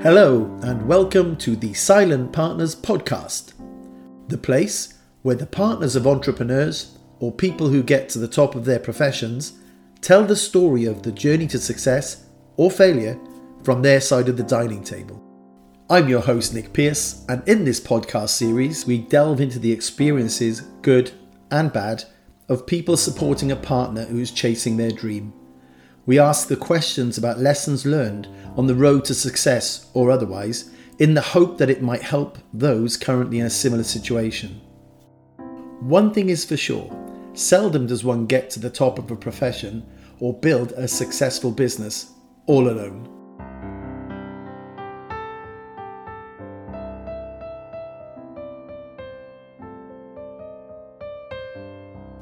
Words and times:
Hello, 0.00 0.56
and 0.62 0.86
welcome 0.86 1.36
to 1.38 1.56
the 1.56 1.74
Silent 1.74 2.32
Partners 2.32 2.76
Podcast, 2.76 3.54
the 4.28 4.38
place 4.38 4.94
where 5.22 5.34
the 5.34 5.44
partners 5.44 5.96
of 5.96 6.06
entrepreneurs 6.06 6.96
or 7.18 7.32
people 7.32 7.68
who 7.68 7.82
get 7.82 8.08
to 8.10 8.20
the 8.20 8.28
top 8.28 8.54
of 8.54 8.64
their 8.64 8.78
professions 8.78 9.54
tell 10.00 10.24
the 10.24 10.36
story 10.36 10.84
of 10.84 11.02
the 11.02 11.10
journey 11.10 11.48
to 11.48 11.58
success 11.58 12.26
or 12.56 12.70
failure 12.70 13.18
from 13.64 13.82
their 13.82 14.00
side 14.00 14.28
of 14.28 14.36
the 14.36 14.44
dining 14.44 14.84
table. 14.84 15.20
I'm 15.90 16.08
your 16.08 16.20
host, 16.20 16.54
Nick 16.54 16.72
Pearce, 16.72 17.24
and 17.28 17.42
in 17.48 17.64
this 17.64 17.80
podcast 17.80 18.28
series, 18.28 18.86
we 18.86 18.98
delve 18.98 19.40
into 19.40 19.58
the 19.58 19.72
experiences, 19.72 20.60
good 20.80 21.10
and 21.50 21.72
bad, 21.72 22.04
of 22.48 22.68
people 22.68 22.96
supporting 22.96 23.50
a 23.50 23.56
partner 23.56 24.04
who's 24.04 24.30
chasing 24.30 24.76
their 24.76 24.92
dream. 24.92 25.32
We 26.08 26.18
ask 26.18 26.48
the 26.48 26.56
questions 26.56 27.18
about 27.18 27.38
lessons 27.38 27.84
learned 27.84 28.28
on 28.56 28.66
the 28.66 28.74
road 28.74 29.04
to 29.04 29.14
success 29.14 29.90
or 29.92 30.10
otherwise, 30.10 30.70
in 30.98 31.12
the 31.12 31.20
hope 31.20 31.58
that 31.58 31.68
it 31.68 31.82
might 31.82 32.00
help 32.00 32.38
those 32.50 32.96
currently 32.96 33.40
in 33.40 33.44
a 33.44 33.50
similar 33.50 33.84
situation. 33.84 34.58
One 35.80 36.14
thing 36.14 36.30
is 36.30 36.46
for 36.46 36.56
sure 36.56 36.90
seldom 37.34 37.86
does 37.86 38.04
one 38.04 38.24
get 38.24 38.48
to 38.52 38.58
the 38.58 38.70
top 38.70 38.98
of 38.98 39.10
a 39.10 39.16
profession 39.16 39.86
or 40.18 40.32
build 40.32 40.72
a 40.72 40.88
successful 40.88 41.50
business 41.50 42.10
all 42.46 42.70
alone. 42.70 43.06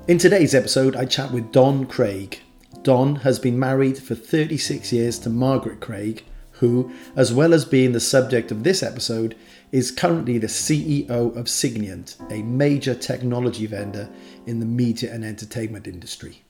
In 0.09 0.19
today's 0.19 0.57
episode, 0.57 0.97
I 0.97 1.05
chat 1.05 1.31
with 1.31 1.53
Don 1.53 1.87
Craig, 1.87 2.41
Don 2.87 3.17
has 3.17 3.41
been 3.41 3.59
married 3.59 3.99
for 3.99 4.15
36 4.15 4.93
years 4.93 5.19
to 5.19 5.29
Margaret 5.29 5.81
Craig, 5.81 6.23
who, 6.53 6.93
as 7.17 7.33
well 7.33 7.53
as 7.53 7.65
being 7.65 7.91
the 7.91 7.99
subject 7.99 8.53
of 8.53 8.63
this 8.63 8.81
episode, 8.81 9.35
is 9.73 9.91
currently 9.91 10.39
the 10.39 10.47
CEO 10.47 11.37
of 11.37 11.49
Signiant, 11.49 12.15
a 12.31 12.43
major 12.43 12.95
technology 12.95 13.67
vendor 13.67 14.09
in 14.47 14.61
the 14.61 14.67
media 14.67 15.13
and 15.13 15.25
entertainment 15.25 15.89
industry. 15.89 16.45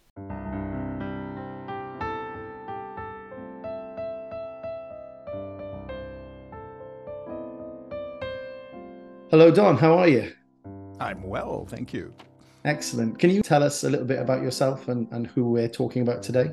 Hello, 9.30 9.50
Don. 9.50 9.78
How 9.78 9.96
are 9.96 10.08
you? 10.08 10.34
I'm 11.00 11.22
well, 11.22 11.64
thank 11.64 11.94
you. 11.94 12.12
Excellent. 12.67 13.17
Can 13.17 13.31
you 13.31 13.42
tell 13.42 13.62
us 13.62 13.84
a 13.84 13.91
little 13.91 14.05
bit 14.05 14.19
about 14.19 14.42
yourself 14.42 14.89
and, 14.89 15.06
and 15.12 15.28
who 15.28 15.48
we're 15.48 15.69
talking 15.69 16.03
about 16.03 16.20
today? 16.20 16.50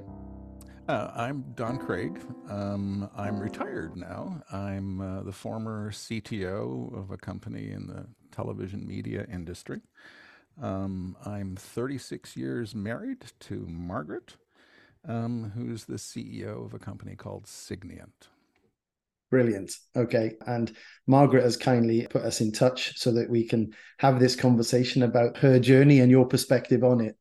Uh, 0.87 1.09
I'm 1.15 1.43
Don 1.55 1.79
Craig. 1.79 2.21
Um, 2.51 3.09
I'm 3.17 3.39
retired 3.39 3.97
now. 3.97 4.39
I'm 4.51 5.01
uh, 5.01 5.23
the 5.23 5.31
former 5.31 5.89
CTO 5.89 6.95
of 6.95 7.09
a 7.09 7.17
company 7.17 7.71
in 7.71 7.87
the 7.87 8.05
television 8.31 8.85
media 8.85 9.25
industry. 9.33 9.81
Um, 10.61 11.17
I'm 11.25 11.55
36 11.55 12.37
years 12.37 12.75
married 12.75 13.23
to 13.39 13.65
Margaret, 13.67 14.35
um, 15.07 15.51
who's 15.55 15.85
the 15.85 15.95
CEO 15.95 16.63
of 16.63 16.75
a 16.75 16.79
company 16.79 17.15
called 17.15 17.47
Signiant. 17.47 18.27
Brilliant. 19.33 19.73
Okay. 19.95 20.33
And 20.45 20.71
Margaret 21.07 21.43
has 21.43 21.57
kindly 21.57 22.05
put 22.07 22.21
us 22.21 22.39
in 22.39 22.51
touch 22.51 22.95
so 22.99 23.11
that 23.13 23.31
we 23.31 23.47
can 23.47 23.73
have 23.97 24.19
this 24.19 24.35
conversation 24.35 25.01
about 25.01 25.37
her 25.37 25.57
journey 25.57 26.01
and 26.01 26.11
your 26.11 26.27
perspective 26.27 26.83
on 26.83 27.01
it. 27.01 27.17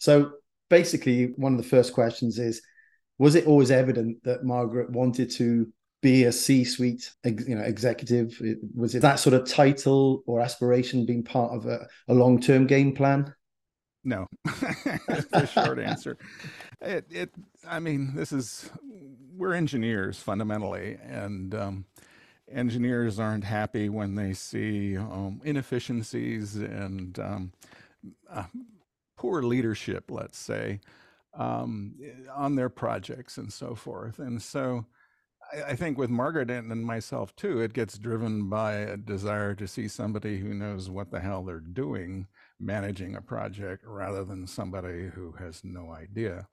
So 0.00 0.32
basically, 0.70 1.26
one 1.36 1.52
of 1.52 1.58
the 1.58 1.68
first 1.68 1.92
questions 1.92 2.40
is 2.40 2.62
Was 3.18 3.36
it 3.36 3.46
always 3.46 3.70
evident 3.70 4.24
that 4.24 4.42
Margaret 4.42 4.90
wanted 4.90 5.30
to 5.34 5.72
be 6.00 6.24
a 6.24 6.32
C-suite, 6.32 7.12
you 7.24 7.54
know, 7.54 7.62
executive? 7.62 8.42
Was 8.74 8.96
it 8.96 9.02
that 9.02 9.20
sort 9.20 9.34
of 9.34 9.48
title 9.48 10.24
or 10.26 10.40
aspiration 10.40 11.06
being 11.06 11.22
part 11.22 11.52
of 11.52 11.66
a, 11.66 11.86
a 12.08 12.14
long-term 12.14 12.66
game 12.66 12.92
plan? 12.92 13.32
No, 14.02 14.26
That's 15.06 15.26
the 15.26 15.46
short 15.46 15.78
answer. 15.78 16.18
It, 16.82 17.06
it, 17.10 17.30
I 17.68 17.78
mean, 17.78 18.14
this 18.16 18.32
is 18.32 18.68
we're 19.36 19.54
engineers 19.54 20.18
fundamentally, 20.18 20.98
and 21.02 21.54
um, 21.54 21.84
engineers 22.50 23.20
aren't 23.20 23.44
happy 23.44 23.88
when 23.88 24.16
they 24.16 24.32
see 24.32 24.96
um, 24.96 25.40
inefficiencies 25.44 26.56
and 26.56 27.18
um, 27.20 27.52
uh, 28.28 28.46
poor 29.16 29.42
leadership, 29.42 30.10
let's 30.10 30.38
say, 30.38 30.80
um, 31.38 31.94
on 32.34 32.56
their 32.56 32.68
projects 32.68 33.38
and 33.38 33.52
so 33.52 33.76
forth. 33.76 34.18
And 34.18 34.42
so, 34.42 34.86
I, 35.66 35.76
think 35.76 35.98
with 35.98 36.10
Margaret 36.10 36.50
and 36.50 36.84
myself 36.84 37.36
too, 37.36 37.60
it 37.60 37.74
gets 37.74 37.96
driven 37.96 38.48
by 38.48 38.74
a 38.74 38.96
desire 38.96 39.54
to 39.54 39.68
see 39.68 39.86
somebody 39.86 40.38
who 40.38 40.52
knows 40.52 40.90
what 40.90 41.12
the 41.12 41.20
hell 41.20 41.44
they're 41.44 41.60
doing 41.60 42.26
managing 42.58 43.14
a 43.14 43.22
project 43.22 43.84
rather 43.86 44.24
than 44.24 44.46
somebody 44.46 45.08
who 45.14 45.32
has 45.32 45.62
no 45.62 45.92
idea 45.92 46.48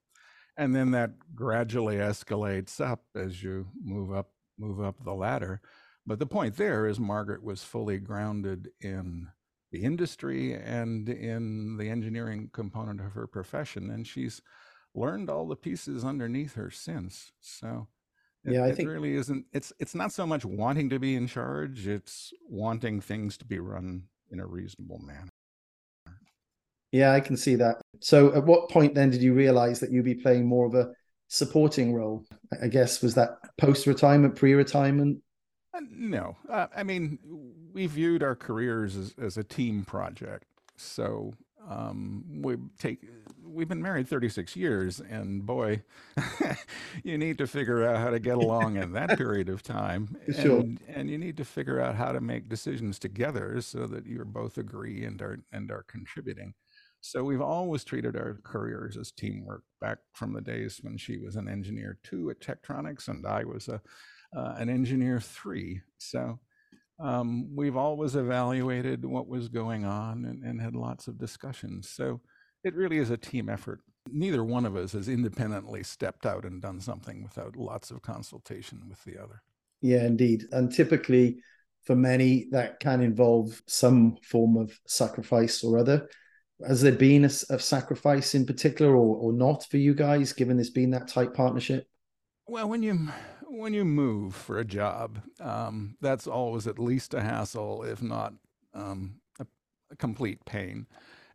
and 0.59 0.75
then 0.75 0.91
that 0.91 1.11
gradually 1.33 1.95
escalates 1.95 2.81
up 2.81 3.01
as 3.15 3.41
you 3.41 3.65
move 3.81 4.11
up 4.11 4.31
move 4.59 4.81
up 4.81 5.03
the 5.03 5.13
ladder 5.13 5.61
but 6.05 6.19
the 6.19 6.25
point 6.25 6.57
there 6.57 6.85
is 6.85 6.99
margaret 6.99 7.41
was 7.41 7.63
fully 7.63 7.97
grounded 7.97 8.69
in 8.81 9.27
the 9.71 9.83
industry 9.83 10.53
and 10.53 11.07
in 11.07 11.77
the 11.77 11.89
engineering 11.89 12.49
component 12.53 12.99
of 12.99 13.13
her 13.13 13.25
profession 13.25 13.89
and 13.89 14.05
she's 14.05 14.41
learned 14.93 15.29
all 15.29 15.47
the 15.47 15.55
pieces 15.55 16.03
underneath 16.03 16.55
her 16.55 16.69
since 16.69 17.31
so 17.39 17.87
it, 18.45 18.53
yeah, 18.53 18.63
I 18.63 18.71
think 18.71 18.87
it 18.87 18.91
really 18.91 19.15
isn't. 19.15 19.45
It's 19.51 19.73
it's 19.79 19.93
not 19.93 20.13
so 20.13 20.25
much 20.25 20.45
wanting 20.45 20.89
to 20.91 20.97
be 20.97 21.15
in 21.15 21.27
charge; 21.27 21.87
it's 21.87 22.31
wanting 22.47 23.01
things 23.01 23.37
to 23.39 23.45
be 23.45 23.59
run 23.59 24.03
in 24.31 24.39
a 24.39 24.45
reasonable 24.45 24.99
manner. 24.99 25.29
Yeah, 26.93 27.11
I 27.11 27.19
can 27.19 27.35
see 27.35 27.55
that. 27.55 27.81
So, 27.99 28.33
at 28.33 28.45
what 28.45 28.69
point 28.69 28.95
then 28.95 29.09
did 29.09 29.21
you 29.21 29.33
realize 29.33 29.79
that 29.79 29.91
you'd 29.91 30.05
be 30.05 30.15
playing 30.15 30.45
more 30.45 30.65
of 30.65 30.75
a 30.75 30.91
supporting 31.27 31.93
role? 31.93 32.25
I 32.61 32.67
guess 32.67 33.01
was 33.01 33.15
that 33.15 33.37
post 33.57 33.87
retirement, 33.87 34.35
pre 34.35 34.53
retirement? 34.53 35.21
Uh, 35.73 35.81
no, 35.91 36.37
uh, 36.49 36.67
I 36.75 36.83
mean 36.83 37.19
we 37.73 37.85
viewed 37.87 38.23
our 38.23 38.35
careers 38.35 38.95
as, 38.95 39.13
as 39.21 39.37
a 39.37 39.43
team 39.43 39.83
project. 39.85 40.45
So 40.77 41.33
um, 41.69 42.23
we 42.41 42.55
take 42.77 43.05
we've 43.43 43.67
been 43.67 43.81
married 43.81 44.07
36 44.07 44.55
years, 44.55 44.99
and 44.99 45.45
boy, 45.45 45.83
you 47.03 47.17
need 47.17 47.37
to 47.39 47.47
figure 47.47 47.85
out 47.85 47.97
how 47.97 48.09
to 48.09 48.19
get 48.19 48.37
along 48.37 48.77
in 48.77 48.93
that 48.93 49.17
period 49.17 49.49
of 49.49 49.63
time. 49.63 50.15
Sure. 50.41 50.59
And, 50.59 50.79
and 50.87 51.09
you 51.09 51.17
need 51.17 51.37
to 51.37 51.45
figure 51.45 51.81
out 51.81 51.95
how 51.95 52.11
to 52.11 52.21
make 52.21 52.47
decisions 52.47 52.99
together 52.99 53.59
so 53.61 53.87
that 53.87 54.05
you're 54.05 54.25
both 54.25 54.57
agree 54.57 55.03
and 55.03 55.21
are 55.21 55.39
and 55.51 55.71
are 55.71 55.83
contributing. 55.83 56.53
So 57.01 57.23
we've 57.23 57.41
always 57.41 57.83
treated 57.83 58.15
our 58.15 58.39
careers 58.43 58.97
as 58.97 59.11
teamwork 59.11 59.63
back 59.79 59.99
from 60.13 60.33
the 60.33 60.41
days 60.41 60.79
when 60.81 60.97
she 60.97 61.17
was 61.17 61.35
an 61.35 61.47
engineer 61.47 61.97
two 62.03 62.29
at 62.29 62.41
Tektronix 62.41 63.07
and 63.07 63.25
I 63.25 63.43
was 63.43 63.67
a 63.67 63.81
uh, 64.35 64.55
an 64.57 64.69
engineer 64.69 65.19
three. 65.19 65.81
So 65.97 66.39
um, 66.99 67.49
we've 67.55 67.77
always 67.77 68.15
evaluated 68.15 69.05
what 69.05 69.27
was 69.27 69.47
going 69.47 69.85
on 69.85 70.25
and, 70.25 70.43
and 70.43 70.61
had 70.61 70.75
lots 70.75 71.07
of 71.07 71.17
discussions. 71.17 71.89
So 71.89 72.21
it 72.63 72.75
really 72.75 72.97
is 72.97 73.09
a 73.09 73.17
team 73.17 73.49
effort. 73.49 73.79
Neither 74.11 74.43
one 74.43 74.65
of 74.65 74.75
us 74.75 74.91
has 74.91 75.07
independently 75.07 75.83
stepped 75.83 76.25
out 76.25 76.45
and 76.45 76.61
done 76.61 76.79
something 76.79 77.23
without 77.23 77.55
lots 77.55 77.89
of 77.89 78.01
consultation 78.01 78.83
with 78.89 79.03
the 79.03 79.17
other. 79.17 79.41
Yeah, 79.81 80.05
indeed. 80.05 80.45
And 80.51 80.71
typically, 80.71 81.39
for 81.85 81.95
many, 81.95 82.49
that 82.51 82.79
can 82.79 83.01
involve 83.01 83.61
some 83.67 84.17
form 84.23 84.57
of 84.57 84.77
sacrifice 84.85 85.63
or 85.63 85.77
other 85.77 86.09
has 86.67 86.81
there 86.81 86.91
been 86.91 87.25
a, 87.25 87.31
a 87.49 87.59
sacrifice 87.59 88.35
in 88.35 88.45
particular 88.45 88.91
or, 88.95 89.17
or 89.17 89.33
not 89.33 89.65
for 89.65 89.77
you 89.77 89.93
guys 89.93 90.33
given 90.33 90.57
this 90.57 90.69
being 90.69 90.91
that 90.91 91.07
tight 91.07 91.33
partnership? 91.33 91.87
Well 92.47 92.69
when 92.69 92.83
you 92.83 93.09
when 93.47 93.73
you 93.73 93.85
move 93.85 94.35
for 94.35 94.59
a 94.59 94.65
job 94.65 95.19
um, 95.39 95.95
that's 96.01 96.27
always 96.27 96.67
at 96.67 96.79
least 96.79 97.13
a 97.13 97.21
hassle 97.21 97.83
if 97.83 98.01
not 98.01 98.33
um, 98.73 99.15
a, 99.39 99.45
a 99.91 99.95
complete 99.95 100.43
pain 100.45 100.85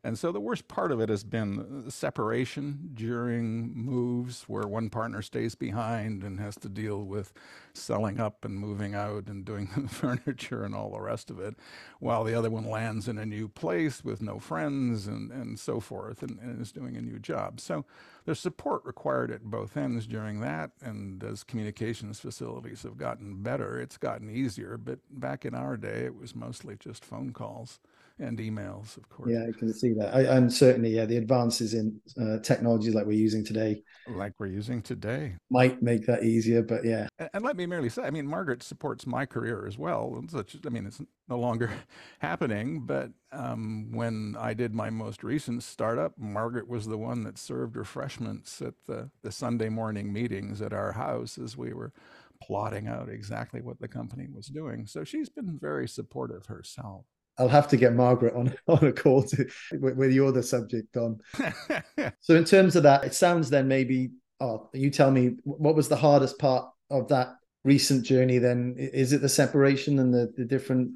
and 0.05 0.19
so 0.19 0.31
the 0.31 0.41
worst 0.41 0.69
part 0.69 0.93
of 0.93 1.01
it 1.01 1.09
has 1.09 1.25
been 1.25 1.87
separation 1.89 2.91
during 2.93 3.73
moves 3.75 4.43
where 4.43 4.69
one 4.69 4.91
partner 4.91 5.23
stays 5.23 5.55
behind 5.55 6.23
and 6.23 6.39
has 6.39 6.57
to 6.57 6.69
deal 6.69 7.03
with 7.03 7.33
selling 7.73 8.21
up 8.21 8.45
and 8.45 8.59
moving 8.59 8.95
out 8.95 9.29
and 9.29 9.47
doing 9.47 9.71
the 9.77 9.89
furniture 9.89 10.63
and 10.63 10.75
all 10.75 10.91
the 10.91 11.01
rest 11.01 11.31
of 11.31 11.41
it, 11.41 11.55
while 12.01 12.23
the 12.23 12.35
other 12.35 12.51
one 12.51 12.69
lands 12.69 13.09
in 13.09 13.17
a 13.17 13.25
new 13.25 13.49
place 13.49 14.05
with 14.05 14.21
no 14.21 14.39
friends 14.39 15.07
and, 15.07 15.33
and 15.33 15.59
so 15.59 15.81
forth 15.81 16.23
and, 16.23 16.39
and 16.39 16.61
is 16.61 16.71
doing 16.71 16.99
a 16.99 17.03
new 17.03 17.19
job. 17.19 17.59
So 17.59 17.87
there's 18.27 18.41
support 18.41 18.85
required 18.85 19.31
at 19.31 19.45
both 19.45 19.75
ends 19.75 20.07
during 20.07 20.41
that. 20.41 20.73
And 20.83 21.25
as 21.25 21.43
communications 21.45 22.21
facilities 22.21 22.83
have 22.83 22.99
gotten 22.99 23.43
better, 23.43 23.81
it's 23.81 23.97
gotten 23.97 24.29
easier. 24.29 24.77
But 24.77 24.99
back 25.11 25.47
in 25.47 25.55
our 25.55 25.79
day, 25.79 26.05
it 26.05 26.15
was 26.15 26.35
mostly 26.35 26.77
just 26.79 27.07
phone 27.07 27.33
calls 27.33 27.81
and 28.21 28.39
emails, 28.39 28.97
of 28.97 29.09
course. 29.09 29.31
Yeah, 29.33 29.45
I 29.49 29.59
can 29.59 29.73
see 29.73 29.93
that. 29.95 30.15
I, 30.15 30.21
and 30.37 30.53
certainly, 30.53 30.91
yeah, 30.91 31.05
the 31.05 31.17
advances 31.17 31.75
in 31.75 32.01
uh, 32.21 32.39
technologies 32.39 32.95
like 32.95 33.07
we're 33.07 33.13
using 33.13 33.45
today, 33.45 33.83
like 34.09 34.35
we're 34.39 34.47
using 34.47 34.83
today, 34.83 35.35
might 35.51 35.83
make 35.83 36.07
that 36.07 36.23
easier. 36.23 36.63
But 36.63 36.85
yeah, 36.85 37.09
and, 37.19 37.29
and 37.35 37.45
let 37.45 37.57
me 37.57 37.67
merely 37.67 37.89
say, 37.89 38.03
I 38.03 38.11
mean, 38.11 38.27
Margaret 38.27 38.63
supports 38.63 39.07
my 39.07 39.27
career 39.27 39.67
as 39.67 39.79
well. 39.79 40.25
Such, 40.29 40.57
I 40.65 40.69
mean, 40.69 40.87
it's 40.87 41.01
no 41.29 41.39
longer 41.39 41.73
happening, 42.21 42.87
but 42.87 43.11
um, 43.33 43.91
when 43.93 44.37
I 44.39 44.55
did 44.55 44.75
my 44.75 44.91
most 44.91 45.25
recent 45.25 45.65
startup, 45.65 46.13
Margaret 46.17 46.69
was 46.69 46.87
the 46.87 46.99
one 46.99 47.25
that 47.25 47.37
served 47.37 47.77
refreshments 47.77 48.63
at 48.63 48.75
the 48.87 49.11
the 49.23 49.33
Sunday 49.33 49.69
morning 49.69 50.13
meetings 50.13 50.63
at 50.63 50.73
our 50.73 50.93
house 50.93 51.37
as 51.37 51.57
we 51.57 51.73
were 51.73 51.93
plotting 52.41 52.87
out 52.87 53.09
exactly 53.09 53.61
what 53.61 53.81
the 53.81 53.89
company 53.89 54.29
was 54.33 54.47
doing. 54.47 54.87
So 54.87 55.03
she's 55.03 55.29
been 55.29 55.59
very 55.59 55.89
supportive 55.89 56.47
herself. 56.47 57.07
I'll 57.39 57.49
have 57.49 57.69
to 57.69 57.77
get 57.77 57.95
Margaret 57.95 58.35
on 58.35 58.55
on 58.69 58.85
a 58.85 58.93
call 58.93 59.23
to, 59.25 59.47
with, 59.73 59.97
with 59.97 60.13
your 60.13 60.33
the 60.33 60.43
subject 60.43 60.97
on. 60.97 61.21
so 62.21 62.35
in 62.35 62.45
terms 62.45 62.77
of 62.77 62.83
that, 62.85 63.05
it 63.05 63.15
sounds 63.15 63.51
then 63.51 63.69
maybe. 63.69 64.11
Oh, 64.41 64.69
you 64.75 64.91
tell 64.91 65.11
me 65.11 65.37
what 65.45 65.77
was 65.77 65.89
the 65.89 65.97
hardest 65.97 66.39
part 66.39 66.67
of 66.91 67.09
that 67.09 67.37
recent 67.63 68.05
journey? 68.05 68.39
Then 68.39 68.75
is 68.77 69.13
it 69.13 69.23
the 69.23 69.29
separation 69.29 69.99
and 69.99 70.13
the 70.13 70.33
the 70.37 70.45
different? 70.45 70.93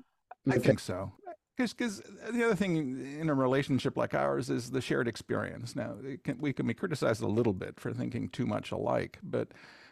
I 0.48 0.58
think 0.58 0.80
so. 0.80 1.12
Because 1.56 2.00
the 2.30 2.44
other 2.44 2.54
thing 2.54 3.18
in 3.18 3.28
a 3.28 3.34
relationship 3.34 3.96
like 3.96 4.14
ours 4.14 4.48
is 4.48 4.70
the 4.70 4.80
shared 4.80 5.08
experience. 5.08 5.74
Now 5.74 5.96
can, 6.22 6.38
we 6.38 6.52
can 6.52 6.68
be 6.68 6.74
criticized 6.74 7.20
a 7.20 7.26
little 7.26 7.52
bit 7.52 7.80
for 7.80 7.92
thinking 7.92 8.28
too 8.28 8.46
much 8.46 8.70
alike, 8.70 9.18
but 9.24 9.48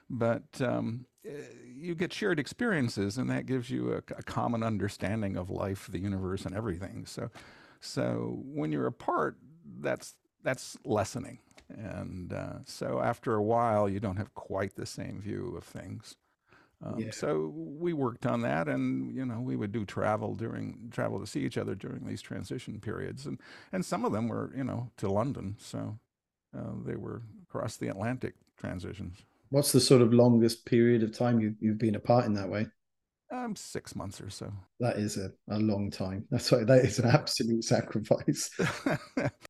but 0.09 0.61
um, 0.61 1.07
eh, 1.25 1.31
you 1.75 1.95
get 1.95 2.13
shared 2.13 2.39
experiences, 2.39 3.19
and 3.19 3.31
that 3.31 3.47
gives 3.47 3.71
you 3.71 3.93
a, 3.93 3.99
a, 4.17 4.23
common 4.23 4.63
understanding 4.63 5.37
of 5.37 5.51
life, 5.51 5.89
the 5.91 5.99
universe, 5.99 6.45
and 6.45 6.55
everything. 6.55 7.05
So, 7.07 7.31
so 7.81 8.41
when 8.45 8.73
you're 8.73 8.87
apart, 8.87 9.37
that's 9.81 10.15
that's 10.43 10.77
lessening, 10.85 11.39
and 11.69 12.33
uh, 12.33 12.59
so 12.65 13.01
after 13.01 13.35
a 13.35 13.43
while, 13.43 13.89
you 13.89 14.01
don't 14.01 14.17
have 14.17 14.35
quite 14.35 14.77
the 14.77 14.87
same 14.87 15.21
view 15.21 15.55
of 15.57 15.65
things. 15.65 16.17
Um, 16.85 16.99
yeah. 16.99 17.11
So 17.11 17.53
we 17.55 17.93
worked 17.93 18.27
on 18.27 18.43
that, 18.43 18.69
and 18.69 19.15
you 19.15 19.25
know 19.25 19.41
we 19.41 19.57
would 19.57 19.73
do 19.73 19.85
travel 19.85 20.35
during 20.35 20.91
travel 20.93 21.19
to 21.21 21.27
see 21.27 21.41
each 21.41 21.59
other 21.59 21.75
during 21.75 22.07
these 22.07 22.23
transition 22.23 22.81
periods, 22.81 23.27
and 23.27 23.41
and 23.73 23.85
some 23.85 24.05
of 24.05 24.13
them 24.13 24.29
were 24.29 24.53
you 24.55 24.65
know 24.65 24.91
to 24.99 25.11
London, 25.11 25.57
so 25.59 25.99
uh, 26.57 26.73
they 26.85 26.97
were 26.97 27.23
across 27.43 27.77
the 27.77 27.89
Atlantic 27.89 28.35
transitions. 28.57 29.25
What's 29.51 29.73
the 29.73 29.81
sort 29.81 30.03
of 30.03 30.13
longest 30.13 30.67
period 30.67 31.03
of 31.03 31.17
time 31.17 31.41
you, 31.41 31.55
you've 31.61 31.79
been 31.79 31.95
apart 31.95 32.27
in 32.27 32.35
that 32.35 32.49
way? 32.49 32.67
Um, 33.33 33.57
six 33.57 33.97
months 33.97 34.21
or 34.21 34.31
so. 34.31 34.53
That 34.79 34.99
is 34.99 35.17
a, 35.17 35.33
a 35.49 35.59
long 35.59 35.91
time. 35.91 36.25
That's 36.31 36.51
why 36.53 36.63
that 36.63 36.85
is 36.85 37.01
an 37.01 37.07
absolute 37.07 37.65
sacrifice. 37.65 38.51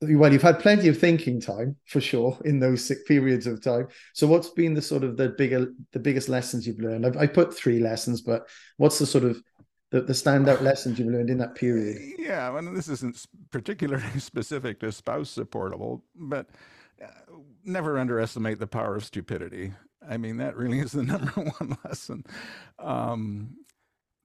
well, 0.00 0.32
you've 0.32 0.42
had 0.42 0.60
plenty 0.60 0.88
of 0.88 0.98
thinking 0.98 1.40
time 1.40 1.76
for 1.86 2.00
sure 2.00 2.38
in 2.44 2.58
those 2.58 2.82
six 2.84 3.02
periods 3.02 3.46
of 3.46 3.62
time. 3.62 3.88
So, 4.14 4.26
what's 4.26 4.50
been 4.50 4.72
the 4.72 4.80
sort 4.80 5.04
of 5.04 5.18
the 5.18 5.30
bigger, 5.30 5.72
the 5.92 5.98
biggest 5.98 6.30
lessons 6.30 6.66
you've 6.66 6.80
learned? 6.80 7.04
I've, 7.04 7.16
I 7.18 7.26
put 7.26 7.54
three 7.54 7.78
lessons, 7.78 8.22
but 8.22 8.48
what's 8.78 8.98
the 8.98 9.06
sort 9.06 9.24
of 9.24 9.42
the, 9.90 10.00
the 10.00 10.14
standout 10.14 10.60
lessons 10.62 10.98
you've 10.98 11.12
learned 11.12 11.28
in 11.28 11.38
that 11.38 11.54
period? 11.54 12.00
Yeah, 12.18 12.48
well, 12.50 12.72
this 12.72 12.88
isn't 12.88 13.26
particularly 13.50 14.20
specific 14.20 14.80
to 14.80 14.90
spouse 14.90 15.28
supportable, 15.28 16.02
but 16.14 16.48
uh, 17.02 17.08
never 17.64 17.98
underestimate 17.98 18.58
the 18.58 18.66
power 18.66 18.96
of 18.96 19.04
stupidity. 19.04 19.74
I 20.08 20.16
mean, 20.16 20.36
that 20.38 20.56
really 20.56 20.78
is 20.78 20.92
the 20.92 21.02
number 21.04 21.32
one 21.32 21.76
lesson. 21.84 22.24
Um, 22.78 23.56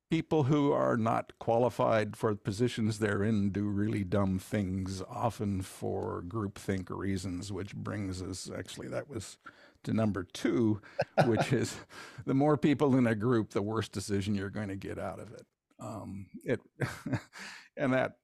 people 0.09 0.43
who 0.43 0.73
are 0.73 0.97
not 0.97 1.31
qualified 1.39 2.17
for 2.17 2.31
the 2.31 2.39
positions 2.39 2.99
they're 2.99 3.23
in 3.23 3.49
do 3.49 3.63
really 3.63 4.03
dumb 4.03 4.37
things, 4.37 5.01
often 5.09 5.61
for 5.61 6.21
groupthink 6.27 6.89
reasons, 6.89 7.51
which 7.51 7.73
brings 7.73 8.21
us 8.21 8.49
actually, 8.55 8.89
that 8.89 9.09
was 9.09 9.37
to 9.83 9.93
number 9.93 10.27
two, 10.33 10.81
which 11.25 11.53
is 11.53 11.77
the 12.25 12.33
more 12.33 12.57
people 12.57 12.97
in 12.97 13.07
a 13.07 13.15
group, 13.15 13.51
the 13.51 13.61
worse 13.61 13.87
decision 13.87 14.35
you're 14.35 14.49
going 14.49 14.67
to 14.67 14.75
get 14.75 14.99
out 14.99 15.19
of 15.19 15.31
it. 15.31 15.45
Um, 15.79 16.27
it 16.43 16.59
and 17.77 17.93
that 17.93 18.17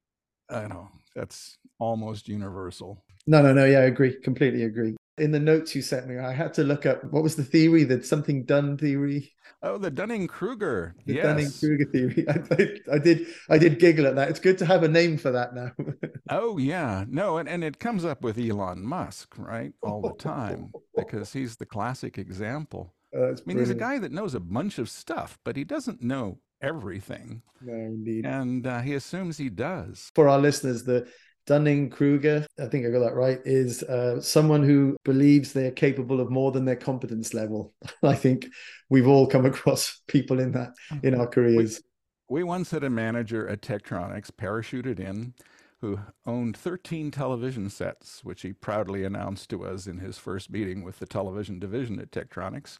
I 0.49 0.67
know 0.67 0.89
that's 1.15 1.57
almost 1.79 2.27
universal. 2.27 3.01
No, 3.25 3.41
no, 3.41 3.53
no. 3.53 3.65
Yeah, 3.65 3.79
I 3.79 3.83
agree. 3.83 4.13
Completely 4.21 4.63
agree 4.63 4.96
in 5.17 5.31
the 5.31 5.39
notes 5.39 5.75
you 5.75 5.81
sent 5.81 6.07
me, 6.07 6.17
I 6.17 6.33
had 6.33 6.53
to 6.55 6.63
look 6.63 6.85
up 6.85 7.03
what 7.05 7.23
was 7.23 7.35
the 7.35 7.43
theory, 7.43 7.83
the 7.83 8.03
something 8.03 8.43
done 8.43 8.77
theory. 8.77 9.33
Oh, 9.63 9.77
the 9.79 9.89
Dunning 9.89 10.27
Kruger. 10.27 10.95
The 11.05 11.15
yes. 11.15 11.23
Dunning 11.25 11.51
Kruger 11.59 11.85
theory. 11.91 12.25
I, 12.29 12.95
I, 12.95 12.99
did 12.99 13.27
I 13.49 13.57
did 13.57 13.79
giggle 13.79 14.05
at 14.05 14.15
that. 14.15 14.29
It's 14.29 14.39
good 14.39 14.57
to 14.59 14.65
have 14.65 14.83
a 14.83 14.87
name 14.87 15.17
for 15.17 15.31
that 15.31 15.55
now. 15.55 15.71
oh 16.29 16.57
yeah, 16.57 17.05
no, 17.07 17.37
and, 17.37 17.49
and 17.49 17.63
it 17.63 17.79
comes 17.79 18.05
up 18.05 18.21
with 18.21 18.37
Elon 18.37 18.83
Musk, 18.83 19.35
right, 19.37 19.73
all 19.81 20.01
the 20.01 20.13
time 20.13 20.71
because 20.95 21.33
he's 21.33 21.55
the 21.55 21.65
classic 21.65 22.17
example. 22.17 22.93
Uh, 23.15 23.19
I 23.19 23.25
mean, 23.27 23.35
brilliant. 23.45 23.67
he's 23.67 23.75
a 23.75 23.79
guy 23.79 23.97
that 23.99 24.11
knows 24.11 24.35
a 24.35 24.39
bunch 24.39 24.77
of 24.77 24.89
stuff, 24.89 25.39
but 25.43 25.55
he 25.55 25.63
doesn't 25.63 26.01
know 26.03 26.39
everything. 26.61 27.41
No, 27.61 27.73
indeed. 27.73 28.25
And 28.25 28.67
uh, 28.67 28.81
he 28.81 28.93
assumes 28.93 29.37
he 29.37 29.49
does. 29.49 30.11
For 30.13 30.27
our 30.27 30.39
listeners, 30.39 30.83
the 30.83 31.07
Dunning 31.47 31.89
Kruger, 31.89 32.45
I 32.59 32.65
think 32.65 32.85
I 32.85 32.89
got 32.89 32.99
that 32.99 33.15
right, 33.15 33.39
is 33.45 33.81
uh, 33.83 34.21
someone 34.21 34.63
who 34.63 34.97
believes 35.05 35.53
they're 35.53 35.71
capable 35.71 36.19
of 36.19 36.29
more 36.29 36.51
than 36.51 36.65
their 36.65 36.75
competence 36.75 37.33
level. 37.33 37.73
I 38.03 38.15
think 38.15 38.47
we've 38.89 39.07
all 39.07 39.25
come 39.25 39.45
across 39.45 40.01
people 40.07 40.39
in 40.39 40.51
that 40.51 40.73
in 41.03 41.15
our 41.15 41.25
careers. 41.25 41.81
We, 42.29 42.41
we 42.41 42.43
once 42.43 42.71
had 42.71 42.83
a 42.83 42.89
manager 42.89 43.47
at 43.47 43.61
Tektronix 43.61 44.29
parachuted 44.29 44.99
in 44.99 45.33
who 45.79 45.99
owned 46.25 46.57
13 46.57 47.11
television 47.11 47.69
sets, 47.69 48.23
which 48.23 48.41
he 48.41 48.51
proudly 48.51 49.03
announced 49.03 49.49
to 49.51 49.63
us 49.63 49.85
in 49.87 49.99
his 49.99 50.17
first 50.17 50.49
meeting 50.49 50.83
with 50.83 50.99
the 50.99 51.05
television 51.05 51.59
division 51.59 51.99
at 51.99 52.11
Tektronix 52.11 52.79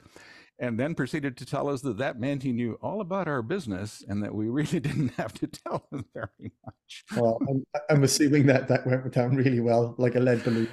and 0.60 0.80
then 0.80 0.96
proceeded 0.96 1.38
to 1.38 1.46
tell 1.46 1.70
us 1.70 1.82
that 1.82 1.98
that 1.98 2.20
meant 2.20 2.44
he 2.44 2.52
knew 2.52 2.78
all 2.82 3.02
about 3.02 3.28
our 3.28 3.42
business 3.42 4.04
and 4.08 4.24
that 4.24 4.34
we 4.34 4.50
really 4.50 4.80
didn't 4.80 5.14
have 5.16 5.34
to 5.34 5.48
tell 5.48 5.88
him 5.92 6.06
very 6.14 6.52
much. 6.66 7.04
well, 7.16 7.40
I'm, 7.48 7.64
I'm 7.90 8.04
assuming 8.04 8.46
that 8.48 8.68
that 8.68 8.86
went 8.86 9.12
down 9.14 9.36
really 9.36 9.60
well, 9.60 9.96
like 9.98 10.16
a 10.16 10.20
lead 10.20 10.44
balloon. 10.44 10.70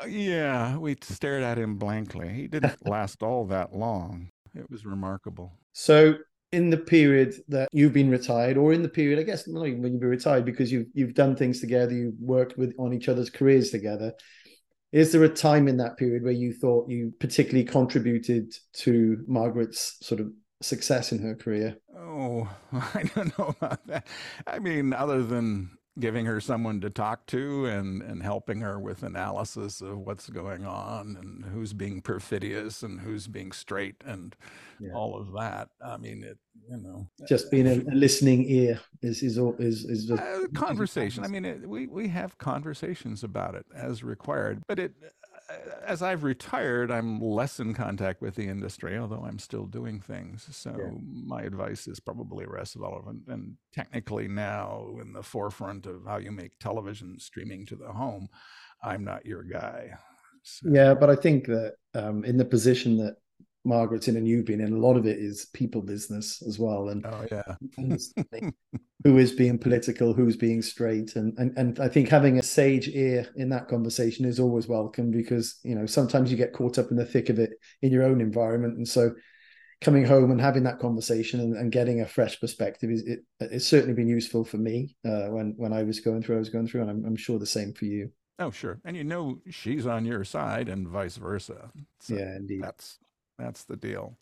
Uh, 0.00 0.06
yeah, 0.06 0.76
we 0.76 0.96
stared 1.02 1.42
at 1.42 1.58
him 1.58 1.76
blankly. 1.76 2.28
He 2.28 2.46
didn't 2.46 2.86
last 2.88 3.22
all 3.22 3.46
that 3.46 3.74
long. 3.74 4.30
It 4.54 4.70
was 4.70 4.86
remarkable. 4.86 5.52
So, 5.72 6.14
in 6.50 6.70
the 6.70 6.78
period 6.78 7.34
that 7.48 7.68
you've 7.72 7.92
been 7.92 8.10
retired, 8.10 8.56
or 8.56 8.72
in 8.72 8.82
the 8.82 8.88
period, 8.88 9.18
I 9.18 9.22
guess, 9.22 9.46
not 9.46 9.66
even 9.66 9.82
when 9.82 9.92
you've 9.92 10.00
been 10.00 10.08
retired, 10.08 10.46
because 10.46 10.72
you've 10.72 10.86
you've 10.94 11.14
done 11.14 11.36
things 11.36 11.60
together, 11.60 11.92
you've 11.92 12.18
worked 12.18 12.56
with 12.56 12.74
on 12.78 12.94
each 12.94 13.08
other's 13.08 13.28
careers 13.28 13.70
together. 13.70 14.12
Is 14.92 15.12
there 15.12 15.24
a 15.24 15.28
time 15.28 15.68
in 15.68 15.76
that 15.78 15.96
period 15.96 16.22
where 16.22 16.32
you 16.32 16.52
thought 16.52 16.88
you 16.88 17.12
particularly 17.20 17.64
contributed 17.64 18.54
to 18.74 19.22
Margaret's 19.26 19.98
sort 20.00 20.20
of 20.20 20.32
success 20.62 21.12
in 21.12 21.20
her 21.20 21.34
career? 21.34 21.76
Oh, 21.96 22.48
I 22.72 23.04
don't 23.14 23.38
know 23.38 23.54
about 23.60 23.86
that. 23.86 24.06
I 24.46 24.58
mean, 24.58 24.92
other 24.92 25.22
than 25.22 25.77
giving 26.00 26.26
her 26.26 26.40
someone 26.40 26.80
to 26.80 26.90
talk 26.90 27.26
to 27.26 27.66
and, 27.66 28.02
and 28.02 28.22
helping 28.22 28.60
her 28.60 28.78
with 28.78 29.02
analysis 29.02 29.80
of 29.80 29.98
what's 29.98 30.28
going 30.28 30.64
on 30.64 31.16
and 31.20 31.44
who's 31.52 31.72
being 31.72 32.00
perfidious 32.00 32.82
and 32.82 33.00
who's 33.00 33.26
being 33.26 33.52
straight 33.52 33.96
and 34.04 34.36
yeah. 34.80 34.92
all 34.94 35.16
of 35.16 35.32
that. 35.32 35.68
I 35.84 35.96
mean, 35.96 36.22
it, 36.22 36.38
you 36.70 36.76
know, 36.76 37.08
just 37.28 37.50
being 37.50 37.66
a, 37.66 37.74
a 37.74 37.94
listening 37.94 38.44
ear 38.48 38.80
is, 39.02 39.22
is, 39.22 39.38
is, 39.38 39.84
is 39.84 40.08
the 40.08 40.14
uh, 40.14 40.46
conversation. 40.54 41.24
I 41.24 41.28
mean, 41.28 41.44
it, 41.44 41.68
we, 41.68 41.86
we 41.86 42.08
have 42.08 42.38
conversations 42.38 43.24
about 43.24 43.54
it 43.54 43.66
as 43.74 44.02
required, 44.02 44.62
but 44.66 44.78
it, 44.78 44.92
as 45.86 46.02
I've 46.02 46.24
retired, 46.24 46.90
I'm 46.90 47.20
less 47.20 47.60
in 47.60 47.74
contact 47.74 48.20
with 48.20 48.34
the 48.34 48.48
industry, 48.48 48.98
although 48.98 49.24
I'm 49.26 49.38
still 49.38 49.66
doing 49.66 50.00
things. 50.00 50.46
So 50.50 50.74
yeah. 50.78 50.90
my 51.24 51.42
advice 51.42 51.86
is 51.86 52.00
probably 52.00 52.46
less 52.46 52.76
relevant. 52.76 53.22
And 53.28 53.56
technically 53.72 54.28
now 54.28 54.86
in 55.00 55.12
the 55.12 55.22
forefront 55.22 55.86
of 55.86 56.04
how 56.06 56.18
you 56.18 56.32
make 56.32 56.58
television 56.58 57.18
streaming 57.18 57.64
to 57.66 57.76
the 57.76 57.92
home, 57.92 58.28
I'm 58.82 59.04
not 59.04 59.26
your 59.26 59.42
guy. 59.42 59.92
So. 60.42 60.68
Yeah, 60.70 60.94
but 60.94 61.10
I 61.10 61.16
think 61.16 61.46
that 61.46 61.74
um, 61.94 62.24
in 62.24 62.36
the 62.36 62.44
position 62.44 62.96
that 62.98 63.16
Margaret's 63.68 64.08
in 64.08 64.16
and 64.16 64.26
you've 64.26 64.46
been 64.46 64.60
in, 64.60 64.72
a 64.72 64.76
lot 64.78 64.96
of 64.96 65.06
it 65.06 65.18
is 65.18 65.46
people 65.52 65.82
business 65.82 66.42
as 66.46 66.58
well. 66.58 66.88
And 66.88 67.06
oh 67.06 67.26
yeah, 67.30 67.54
who 69.04 69.18
is 69.18 69.32
being 69.32 69.58
political, 69.58 70.12
who's 70.12 70.36
being 70.36 70.62
straight, 70.62 71.14
and 71.16 71.36
and 71.38 71.56
and 71.56 71.78
I 71.78 71.88
think 71.88 72.08
having 72.08 72.38
a 72.38 72.42
sage 72.42 72.88
ear 72.88 73.28
in 73.36 73.50
that 73.50 73.68
conversation 73.68 74.24
is 74.24 74.40
always 74.40 74.66
welcome 74.66 75.10
because 75.10 75.60
you 75.62 75.74
know 75.74 75.86
sometimes 75.86 76.30
you 76.30 76.36
get 76.36 76.52
caught 76.52 76.78
up 76.78 76.90
in 76.90 76.96
the 76.96 77.04
thick 77.04 77.28
of 77.28 77.38
it 77.38 77.50
in 77.82 77.92
your 77.92 78.04
own 78.04 78.20
environment, 78.20 78.76
and 78.76 78.88
so 78.88 79.14
coming 79.80 80.04
home 80.04 80.32
and 80.32 80.40
having 80.40 80.64
that 80.64 80.80
conversation 80.80 81.38
and, 81.38 81.56
and 81.56 81.70
getting 81.70 82.00
a 82.00 82.06
fresh 82.06 82.40
perspective 82.40 82.90
is 82.90 83.02
it, 83.06 83.20
it's 83.38 83.66
certainly 83.66 83.94
been 83.94 84.08
useful 84.08 84.44
for 84.44 84.56
me 84.56 84.96
uh, 85.06 85.26
when 85.26 85.54
when 85.56 85.72
I 85.72 85.84
was 85.84 86.00
going 86.00 86.22
through 86.22 86.36
I 86.36 86.40
was 86.40 86.48
going 86.48 86.66
through, 86.66 86.82
and 86.82 86.90
I'm, 86.90 87.04
I'm 87.04 87.16
sure 87.16 87.38
the 87.38 87.46
same 87.46 87.72
for 87.72 87.84
you. 87.84 88.10
Oh, 88.40 88.50
sure. 88.50 88.80
And 88.84 88.96
you 88.96 89.04
know 89.04 89.40
she's 89.50 89.86
on 89.86 90.04
your 90.04 90.24
side 90.24 90.68
and 90.68 90.86
vice 90.88 91.16
versa. 91.16 91.70
So 92.00 92.14
yeah, 92.14 92.36
indeed. 92.36 92.62
That's 92.62 92.98
that's 93.38 93.64
the 93.64 93.76
deal. 93.76 94.16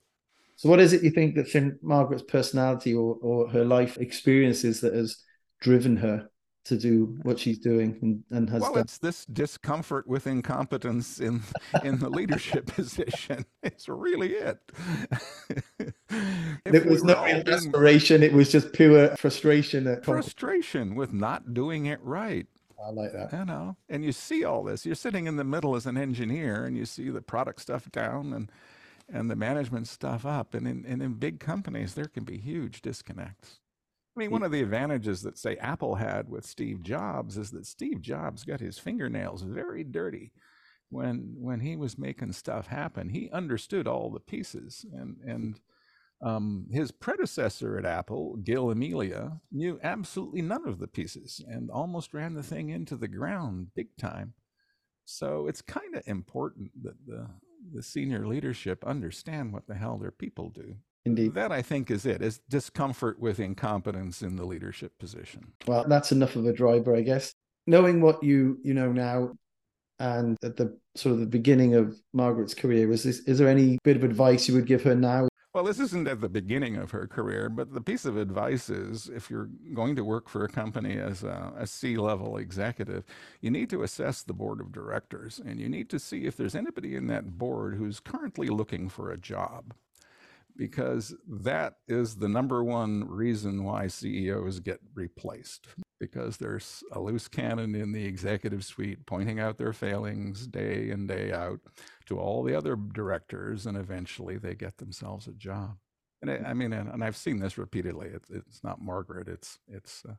So, 0.56 0.68
what 0.68 0.80
is 0.80 0.92
it 0.92 1.02
you 1.02 1.10
think 1.10 1.34
that's 1.34 1.54
in 1.54 1.78
Margaret's 1.82 2.22
personality 2.22 2.94
or, 2.94 3.16
or 3.20 3.48
her 3.48 3.64
life 3.64 3.98
experiences 3.98 4.80
that 4.80 4.94
has 4.94 5.18
driven 5.60 5.96
her 5.96 6.28
to 6.66 6.76
do 6.76 7.16
what 7.22 7.38
she's 7.38 7.58
doing 7.58 7.96
and, 8.02 8.24
and 8.36 8.50
has 8.50 8.60
well 8.60 8.74
done. 8.74 8.82
it's 8.82 8.98
this 8.98 9.24
discomfort 9.26 10.06
with 10.08 10.26
incompetence 10.26 11.20
in 11.20 11.40
in 11.84 12.00
the 12.00 12.10
leadership 12.10 12.66
position 12.74 13.46
it's 13.62 13.88
really 13.88 14.32
it 14.32 14.58
it 16.64 16.86
was 16.86 17.04
no 17.04 17.14
aspiration 17.24 18.20
it 18.20 18.32
was 18.32 18.50
just 18.50 18.72
pure 18.72 19.14
frustration 19.16 19.86
at 19.86 20.04
frustration 20.04 20.96
with 20.96 21.12
not 21.12 21.54
doing 21.54 21.86
it 21.86 22.00
right 22.02 22.48
I 22.84 22.90
like 22.90 23.12
that. 23.12 23.32
You 23.32 23.44
know, 23.46 23.76
and 23.88 24.04
you 24.04 24.12
see 24.12 24.44
all 24.44 24.62
this. 24.62 24.84
You're 24.84 24.94
sitting 24.94 25.26
in 25.26 25.36
the 25.36 25.44
middle 25.44 25.76
as 25.76 25.86
an 25.86 25.96
engineer, 25.96 26.66
and 26.66 26.76
you 26.76 26.84
see 26.84 27.08
the 27.08 27.22
product 27.22 27.62
stuff 27.62 27.90
down 27.90 28.34
and 28.34 28.52
and 29.08 29.30
the 29.30 29.36
management 29.36 29.88
stuff 29.88 30.26
up. 30.26 30.54
And 30.54 30.66
in 30.66 30.84
and 30.86 31.02
in 31.02 31.14
big 31.14 31.40
companies, 31.40 31.94
there 31.94 32.06
can 32.06 32.24
be 32.24 32.38
huge 32.38 32.82
disconnects. 32.82 33.60
I 34.16 34.20
mean, 34.20 34.30
one 34.30 34.42
of 34.42 34.50
the 34.50 34.62
advantages 34.62 35.20
that, 35.22 35.36
say, 35.36 35.56
Apple 35.56 35.96
had 35.96 36.30
with 36.30 36.46
Steve 36.46 36.82
Jobs 36.82 37.36
is 37.36 37.50
that 37.50 37.66
Steve 37.66 38.00
Jobs 38.00 38.44
got 38.44 38.60
his 38.60 38.78
fingernails 38.78 39.42
very 39.42 39.84
dirty 39.84 40.32
when 40.88 41.34
when 41.38 41.60
he 41.60 41.76
was 41.76 41.98
making 41.98 42.32
stuff 42.32 42.68
happen. 42.68 43.10
He 43.10 43.30
understood 43.30 43.86
all 43.86 44.10
the 44.10 44.20
pieces, 44.20 44.86
and 44.92 45.16
and 45.26 45.60
um, 46.22 46.66
his 46.70 46.92
predecessor 46.92 47.78
at 47.78 47.84
Apple, 47.84 48.36
Gil 48.36 48.66
Amelio, 48.68 49.40
knew 49.52 49.78
absolutely 49.82 50.40
none 50.40 50.66
of 50.66 50.78
the 50.78 50.88
pieces 50.88 51.44
and 51.46 51.70
almost 51.70 52.14
ran 52.14 52.34
the 52.34 52.42
thing 52.42 52.70
into 52.70 52.96
the 52.96 53.08
ground 53.08 53.68
big 53.74 53.88
time. 53.98 54.32
So 55.04 55.46
it's 55.46 55.60
kind 55.60 55.94
of 55.94 56.02
important 56.06 56.70
that 56.82 56.96
the 57.06 57.28
the 57.72 57.82
senior 57.82 58.26
leadership 58.26 58.84
understand 58.84 59.52
what 59.52 59.66
the 59.66 59.74
hell 59.74 59.98
their 59.98 60.10
people 60.10 60.50
do. 60.50 60.76
Indeed. 61.04 61.34
That 61.34 61.52
I 61.52 61.62
think 61.62 61.90
is 61.90 62.04
it, 62.04 62.20
is 62.20 62.40
discomfort 62.48 63.20
with 63.20 63.38
incompetence 63.38 64.22
in 64.22 64.34
the 64.34 64.44
leadership 64.44 64.98
position. 64.98 65.52
Well, 65.66 65.84
that's 65.86 66.10
enough 66.10 66.34
of 66.34 66.46
a 66.46 66.52
driver, 66.52 66.96
I 66.96 67.02
guess. 67.02 67.32
Knowing 67.68 68.00
what 68.00 68.22
you 68.22 68.58
you 68.62 68.74
know 68.74 68.90
now 68.90 69.32
and 69.98 70.36
at 70.42 70.56
the 70.56 70.76
sort 70.96 71.14
of 71.14 71.20
the 71.20 71.26
beginning 71.26 71.74
of 71.74 72.00
Margaret's 72.12 72.54
career, 72.54 72.90
is 72.90 73.04
this 73.04 73.20
is 73.20 73.38
there 73.38 73.48
any 73.48 73.78
bit 73.84 73.96
of 73.96 74.02
advice 74.02 74.48
you 74.48 74.54
would 74.54 74.66
give 74.66 74.82
her 74.82 74.94
now? 74.94 75.28
Well, 75.56 75.64
this 75.64 75.80
isn't 75.80 76.06
at 76.06 76.20
the 76.20 76.28
beginning 76.28 76.76
of 76.76 76.90
her 76.90 77.06
career, 77.06 77.48
but 77.48 77.72
the 77.72 77.80
piece 77.80 78.04
of 78.04 78.18
advice 78.18 78.68
is 78.68 79.08
if 79.08 79.30
you're 79.30 79.48
going 79.72 79.96
to 79.96 80.04
work 80.04 80.28
for 80.28 80.44
a 80.44 80.50
company 80.50 80.98
as 80.98 81.22
a, 81.22 81.50
a 81.56 81.66
C 81.66 81.96
level 81.96 82.36
executive, 82.36 83.04
you 83.40 83.50
need 83.50 83.70
to 83.70 83.82
assess 83.82 84.22
the 84.22 84.34
board 84.34 84.60
of 84.60 84.70
directors 84.70 85.40
and 85.42 85.58
you 85.58 85.70
need 85.70 85.88
to 85.88 85.98
see 85.98 86.26
if 86.26 86.36
there's 86.36 86.54
anybody 86.54 86.94
in 86.94 87.06
that 87.06 87.38
board 87.38 87.76
who's 87.76 88.00
currently 88.00 88.48
looking 88.48 88.90
for 88.90 89.10
a 89.10 89.16
job 89.16 89.72
because 90.58 91.14
that 91.26 91.76
is 91.88 92.16
the 92.16 92.28
number 92.28 92.62
one 92.62 93.08
reason 93.08 93.64
why 93.64 93.86
CEOs 93.86 94.60
get 94.60 94.80
replaced 94.94 95.68
because 95.98 96.36
there's 96.36 96.84
a 96.92 97.00
loose 97.00 97.28
cannon 97.28 97.74
in 97.74 97.92
the 97.92 98.04
executive 98.04 98.62
suite 98.62 99.06
pointing 99.06 99.40
out 99.40 99.56
their 99.56 99.72
failings 99.72 100.46
day 100.46 100.90
in 100.90 101.06
day 101.06 101.32
out 101.32 101.60
to 102.06 102.18
all 102.18 102.42
the 102.42 102.54
other 102.54 102.76
directors 102.76 103.66
and 103.66 103.76
eventually 103.76 104.38
they 104.38 104.54
get 104.54 104.76
themselves 104.78 105.26
a 105.26 105.32
job 105.32 105.76
and 106.22 106.30
I, 106.30 106.50
I 106.50 106.54
mean 106.54 106.72
and, 106.72 106.88
and, 106.88 107.04
I've 107.04 107.16
seen 107.16 107.38
this 107.38 107.58
repeatedly 107.58 108.08
it's, 108.08 108.30
it's 108.30 108.64
not 108.64 108.80
Margaret 108.80 109.28
it's 109.28 109.58
it's 109.68 110.04
uh, 110.08 110.14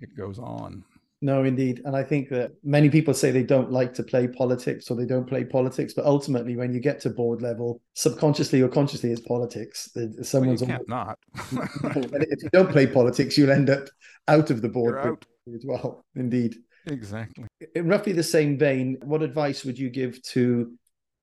it 0.00 0.16
goes 0.16 0.38
on 0.38 0.84
no, 1.22 1.44
indeed. 1.44 1.82
And 1.84 1.94
I 1.94 2.02
think 2.02 2.30
that 2.30 2.52
many 2.64 2.88
people 2.88 3.12
say 3.12 3.30
they 3.30 3.42
don't 3.42 3.70
like 3.70 3.92
to 3.94 4.02
play 4.02 4.26
politics 4.26 4.90
or 4.90 4.96
they 4.96 5.04
don't 5.04 5.26
play 5.26 5.44
politics, 5.44 5.92
but 5.92 6.06
ultimately, 6.06 6.56
when 6.56 6.72
you 6.72 6.80
get 6.80 7.00
to 7.00 7.10
board 7.10 7.42
level, 7.42 7.82
subconsciously 7.92 8.62
or 8.62 8.68
consciously, 8.68 9.10
it's 9.10 9.20
politics. 9.20 9.90
Someone's 10.22 10.62
well, 10.62 10.70
you 10.70 10.76
can't 10.76 10.88
not. 10.88 11.18
if 11.34 12.42
you 12.42 12.48
don't 12.52 12.70
play 12.70 12.86
politics, 12.86 13.36
you'll 13.36 13.50
end 13.50 13.68
up 13.68 13.88
out 14.28 14.50
of 14.50 14.62
the 14.62 14.68
board 14.68 15.18
as 15.54 15.64
well. 15.66 16.02
Indeed. 16.14 16.56
Exactly. 16.86 17.44
In 17.74 17.86
roughly 17.86 18.12
the 18.12 18.22
same 18.22 18.56
vein, 18.56 18.96
what 19.02 19.22
advice 19.22 19.62
would 19.66 19.78
you 19.78 19.90
give 19.90 20.22
to 20.22 20.72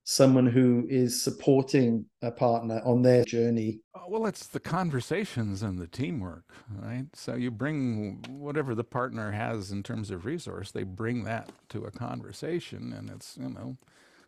someone 0.10 0.48
who 0.48 0.88
is 0.90 1.22
supporting 1.22 2.06
a 2.22 2.32
partner 2.32 2.82
on 2.86 3.02
their 3.02 3.26
journey? 3.26 3.82
Uh, 3.94 4.00
well, 4.08 4.26
it's 4.26 4.48
the 4.48 4.60
conversations 4.60 5.62
and 5.62 5.78
the 5.78 5.86
teamwork, 5.86 6.46
right? 6.74 7.08
So 7.14 7.36
you 7.36 7.52
bring 7.52 8.24
whatever 8.30 8.74
the 8.74 8.86
partner 8.86 9.32
has 9.32 9.70
in 9.70 9.84
terms 9.84 10.10
of 10.10 10.26
resource, 10.26 10.72
they 10.72 10.84
bring 10.84 11.26
that 11.26 11.52
to 11.70 11.84
a 11.84 11.92
conversation, 11.92 12.94
and 12.94 13.10
it's, 13.10 13.36
you 13.36 13.50
know, 13.50 13.76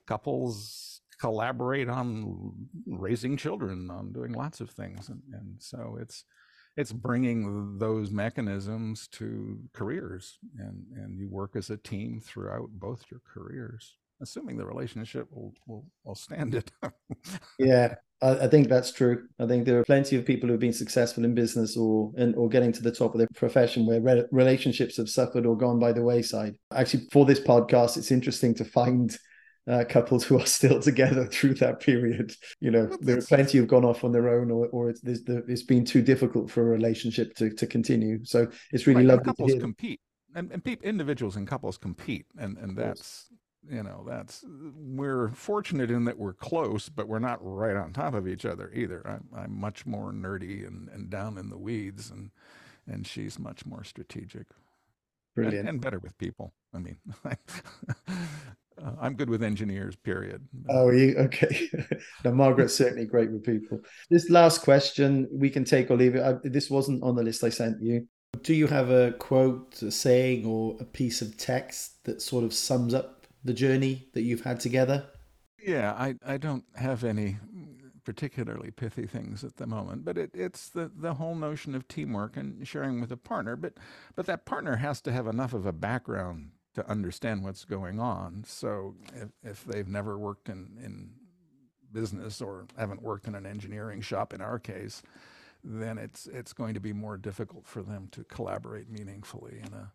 couples 0.06 1.00
collaborate 1.18 1.88
on 1.88 2.52
raising 2.86 3.38
children, 3.38 3.90
on 3.90 4.12
doing 4.12 4.34
lots 4.34 4.60
of 4.60 4.70
things. 4.70 5.08
And, 5.08 5.22
and 5.32 5.56
so 5.60 5.98
it's, 6.02 6.26
it's 6.76 6.92
bringing 6.92 7.78
those 7.78 8.12
mechanisms 8.12 9.08
to 9.14 9.58
careers 9.72 10.40
and, 10.58 10.84
and 10.98 11.18
you 11.18 11.30
work 11.30 11.56
as 11.56 11.70
a 11.70 11.78
team 11.78 12.20
throughout 12.22 12.68
both 12.70 13.06
your 13.10 13.22
careers 13.26 13.96
assuming 14.22 14.58
the 14.58 14.66
relationship 14.66 15.28
will 15.32 15.54
will, 15.68 15.86
will 16.04 16.16
stand 16.16 16.56
it. 16.56 16.72
yeah, 17.60 17.96
I, 18.22 18.32
I, 18.32 18.48
think 18.48 18.68
that's 18.68 18.92
true. 18.92 19.28
I 19.40 19.48
think 19.48 19.66
there 19.66 19.80
are 19.80 19.86
plenty 19.86 20.16
of 20.16 20.26
people 20.26 20.50
who've 20.50 20.60
been 20.60 20.74
successful 20.74 21.26
in 21.26 21.34
business 21.36 21.78
or 21.78 22.12
in, 22.18 22.34
or 22.36 22.50
getting 22.50 22.72
to 22.74 22.82
the 22.82 22.92
top 22.92 23.14
of 23.14 23.20
their 23.20 23.28
profession 23.36 23.86
where 23.86 24.02
re- 24.02 24.26
relationships 24.32 24.98
have 24.98 25.10
suffered 25.10 25.46
or 25.46 25.58
gone 25.58 25.80
by 25.80 25.92
the 25.94 26.02
wayside. 26.02 26.56
Actually, 26.74 27.08
for 27.12 27.26
this 27.26 27.40
podcast, 27.40 27.98
it's 27.98 28.12
interesting 28.12 28.54
to 28.56 28.66
find. 28.66 29.18
Uh, 29.68 29.84
couples 29.84 30.24
who 30.24 30.40
are 30.40 30.48
still 30.48 30.80
together 30.82 31.28
through 31.28 31.54
that 31.54 31.80
period. 31.80 32.34
You 32.60 32.72
know, 32.72 32.98
there 33.02 33.20
are 33.20 33.22
plenty 33.22 33.60
who've 33.60 33.68
gone 33.68 33.86
off 33.86 34.04
on 34.04 34.12
their 34.12 34.28
own, 34.28 34.50
or, 34.50 34.68
or 34.70 34.90
it's, 34.90 35.02
it's 35.04 35.62
been 35.62 35.86
too 35.86 36.02
difficult 36.02 36.50
for 36.50 36.62
a 36.62 36.66
relationship 36.72 37.36
to, 37.36 37.52
to 37.52 37.68
continue. 37.68 38.26
So 38.26 38.48
it's 38.72 38.88
really 38.88 39.06
right, 39.06 39.18
lovely. 39.18 39.26
Couples 39.26 39.54
compete, 39.60 40.00
and, 40.34 40.52
and 40.52 40.66
individuals 40.82 41.36
and 41.36 41.48
couples 41.48 41.78
compete, 41.78 42.26
and 42.40 42.58
and 42.58 42.76
that's 42.76 43.30
you 43.68 43.84
know 43.84 44.04
that's 44.08 44.46
we're 44.76 45.30
fortunate 45.30 45.92
in 45.92 46.06
that 46.06 46.18
we're 46.18 46.34
close 46.34 46.88
but 46.88 47.08
we're 47.08 47.20
not 47.20 47.40
right 47.42 47.76
on 47.76 47.92
top 47.92 48.14
of 48.14 48.28
each 48.28 48.46
other 48.46 48.72
either. 48.74 49.06
I'm, 49.06 49.28
I'm 49.36 49.60
much 49.60 49.86
more 49.86 50.12
nerdy 50.12 50.66
and, 50.66 50.90
and 50.90 51.10
down 51.10 51.38
in 51.38 51.50
the 51.50 51.58
weeds 51.58 52.12
and 52.12 52.32
and 52.88 53.06
she's 53.06 53.38
much 53.38 53.66
more 53.66 53.84
strategic. 53.84 54.48
Brilliant. 55.36 55.60
and, 55.60 55.70
and 55.70 55.82
better 55.82 56.00
with 56.00 56.18
people. 56.18 56.54
I 56.74 56.80
mean 56.80 56.98
uh, 57.26 57.36
i'm 59.02 59.16
good 59.16 59.30
with 59.30 59.44
engineers 59.44 59.96
period. 59.96 60.48
Oh 60.70 60.90
you 60.92 61.16
okay. 61.18 61.70
Now 62.24 62.32
margaret's 62.32 62.76
certainly 62.76 63.06
great 63.06 63.32
with 63.32 63.44
people. 63.44 63.82
This 64.10 64.30
last 64.30 64.62
question 64.62 65.28
we 65.32 65.50
can 65.50 65.66
take 65.66 65.92
or 65.92 65.98
leave 65.98 66.16
it. 66.16 66.24
I, 66.24 66.36
this 66.44 66.70
wasn't 66.70 67.04
on 67.04 67.16
the 67.16 67.24
list 67.24 67.44
i 67.44 67.50
sent 67.50 67.82
you. 67.82 68.08
Do 68.42 68.54
you 68.54 68.68
have 68.68 68.90
a 68.90 69.12
quote 69.14 69.82
a 69.82 69.92
saying 69.92 70.46
or 70.46 70.78
a 70.80 70.86
piece 70.86 71.22
of 71.22 71.36
text 71.36 72.04
that 72.06 72.22
sort 72.22 72.44
of 72.44 72.54
sums 72.54 72.94
up 72.94 73.19
the 73.44 73.54
journey 73.54 74.08
that 74.14 74.22
you've 74.22 74.42
had 74.42 74.60
together? 74.60 75.06
Yeah, 75.62 75.94
I, 75.94 76.16
I 76.26 76.38
don't 76.38 76.64
have 76.76 77.04
any 77.04 77.38
particularly 78.06 78.72
pithy 78.72 79.06
things 79.06 79.44
at 79.44 79.58
the 79.58 79.68
moment, 79.68 80.06
but 80.06 80.18
it, 80.18 80.32
it's 80.34 80.70
the, 80.70 80.90
the 80.96 81.16
whole 81.16 81.36
notion 81.36 81.76
of 81.76 81.88
teamwork 81.88 82.38
and 82.38 82.68
sharing 82.68 83.02
with 83.02 83.12
a 83.12 83.18
partner. 83.18 83.56
But 83.56 83.74
but 84.16 84.26
that 84.26 84.46
partner 84.46 84.78
has 84.78 85.02
to 85.02 85.12
have 85.12 85.28
enough 85.28 85.54
of 85.54 85.66
a 85.66 85.74
background 85.74 86.52
to 86.76 86.90
understand 86.90 87.44
what's 87.44 87.66
going 87.66 88.00
on. 88.00 88.44
So 88.48 88.96
if, 89.14 89.30
if 89.44 89.66
they've 89.66 89.88
never 89.88 90.18
worked 90.18 90.50
in, 90.50 90.78
in 90.84 91.12
business 91.92 92.42
or 92.42 92.68
haven't 92.78 93.02
worked 93.02 93.28
in 93.28 93.36
an 93.36 93.46
engineering 93.46 94.02
shop 94.02 94.34
in 94.34 94.42
our 94.42 94.60
case, 94.60 95.02
then 95.64 95.98
it's 95.98 96.28
it's 96.28 96.54
going 96.54 96.74
to 96.74 96.80
be 96.80 96.94
more 96.94 97.18
difficult 97.18 97.68
for 97.68 97.82
them 97.82 98.08
to 98.12 98.24
collaborate 98.24 98.90
meaningfully 98.90 99.62
in 99.64 99.74
a 99.74 99.92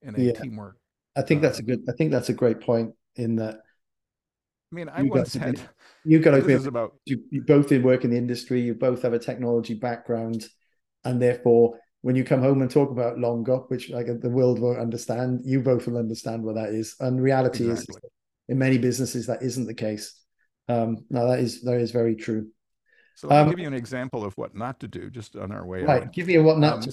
in 0.00 0.14
a 0.16 0.18
yeah. 0.18 0.32
teamwork 0.32 0.78
I 1.16 1.22
think 1.22 1.42
that's 1.42 1.58
a 1.58 1.62
good. 1.62 1.84
I 1.88 1.92
think 1.92 2.10
that's 2.10 2.28
a 2.28 2.34
great 2.34 2.60
point. 2.60 2.94
In 3.16 3.36
that, 3.36 3.54
I 3.54 4.74
mean, 4.74 4.88
I 4.88 5.02
once 5.02 5.34
had. 5.34 5.60
You 6.04 6.18
got 6.18 6.32
to 6.32 6.42
be 6.42 6.52
about 6.54 6.94
you, 7.06 7.22
you 7.30 7.42
both 7.42 7.72
in 7.72 7.82
work 7.82 8.04
in 8.04 8.10
the 8.10 8.18
industry. 8.18 8.60
You 8.60 8.74
both 8.74 9.02
have 9.02 9.12
a 9.12 9.18
technology 9.18 9.74
background, 9.74 10.46
and 11.04 11.22
therefore, 11.22 11.78
when 12.02 12.16
you 12.16 12.24
come 12.24 12.42
home 12.42 12.60
and 12.60 12.70
talk 12.70 12.90
about 12.90 13.18
long 13.18 13.44
GOP, 13.44 13.70
which 13.70 13.90
like 13.90 14.06
the 14.20 14.28
world 14.28 14.58
won't 14.58 14.78
understand, 14.78 15.40
you 15.44 15.62
both 15.62 15.86
will 15.86 15.96
understand 15.96 16.42
what 16.42 16.56
that 16.56 16.70
is. 16.70 16.96
And 17.00 17.22
reality 17.22 17.70
exactly. 17.70 17.94
is, 17.94 18.10
in 18.48 18.58
many 18.58 18.76
businesses, 18.76 19.26
that 19.28 19.42
isn't 19.42 19.66
the 19.66 19.74
case. 19.74 20.20
Um, 20.68 21.04
now 21.10 21.26
that 21.28 21.38
is 21.38 21.62
that 21.62 21.80
is 21.80 21.90
very 21.90 22.16
true. 22.16 22.48
So 23.16 23.28
let 23.28 23.36
me 23.36 23.42
um, 23.42 23.50
give 23.50 23.58
you 23.60 23.66
an 23.68 23.74
example 23.74 24.24
of 24.24 24.36
what 24.36 24.56
not 24.56 24.80
to 24.80 24.88
do, 24.88 25.08
just 25.08 25.36
on 25.36 25.52
our 25.52 25.64
way 25.64 25.82
right, 25.82 26.02
out. 26.02 26.12
Give 26.12 26.26
me 26.26 26.34
a 26.34 26.42
what 26.42 26.58
not 26.58 26.74
um, 26.74 26.80
to. 26.82 26.92